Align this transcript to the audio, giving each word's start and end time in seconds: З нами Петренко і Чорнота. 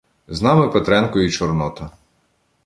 З 0.27 0.41
нами 0.41 0.67
Петренко 0.69 1.19
і 1.19 1.31
Чорнота. 1.31 1.89